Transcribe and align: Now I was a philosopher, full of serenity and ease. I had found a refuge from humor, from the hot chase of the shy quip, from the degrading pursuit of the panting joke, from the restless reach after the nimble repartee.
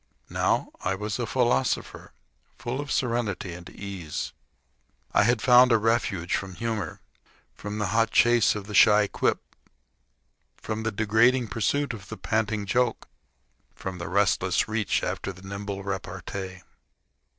Now 0.31 0.69
I 0.81 0.95
was 0.95 1.19
a 1.19 1.27
philosopher, 1.27 2.11
full 2.57 2.81
of 2.81 2.91
serenity 2.91 3.53
and 3.53 3.69
ease. 3.69 4.33
I 5.13 5.21
had 5.21 5.43
found 5.43 5.71
a 5.71 5.77
refuge 5.77 6.35
from 6.35 6.55
humor, 6.55 7.01
from 7.53 7.77
the 7.77 7.85
hot 7.93 8.09
chase 8.09 8.55
of 8.55 8.65
the 8.65 8.73
shy 8.73 9.05
quip, 9.05 9.43
from 10.57 10.81
the 10.81 10.91
degrading 10.91 11.49
pursuit 11.49 11.93
of 11.93 12.09
the 12.09 12.17
panting 12.17 12.65
joke, 12.65 13.09
from 13.75 13.99
the 13.99 14.09
restless 14.09 14.67
reach 14.67 15.03
after 15.03 15.31
the 15.31 15.47
nimble 15.47 15.83
repartee. 15.83 16.63